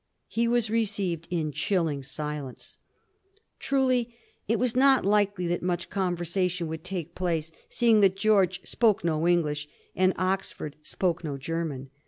[0.27, 2.79] He was received in chilling silence.
[3.59, 4.15] Truly,
[4.47, 9.03] it was not likely that much conversation would take place, see ing that George spoke
[9.03, 11.91] no English and Oxford spoke no Grerman.